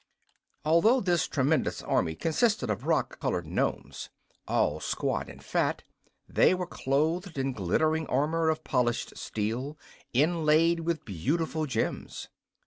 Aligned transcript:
Although 0.65 1.01
this 1.01 1.27
tremendous 1.27 1.83
army 1.83 2.15
consisted 2.15 2.71
of 2.71 2.87
rock 2.87 3.19
colored 3.19 3.45
Nomes, 3.45 4.09
all 4.47 4.79
squat 4.79 5.29
and 5.29 5.43
fat, 5.43 5.83
they 6.27 6.55
were 6.55 6.65
clothed 6.65 7.37
in 7.37 7.53
glittering 7.53 8.07
armor 8.07 8.49
of 8.49 8.63
polished 8.63 9.15
steel, 9.15 9.77
inlaid 10.11 10.79
with 10.79 11.05
beautiful 11.05 11.67
gems. 11.67 12.29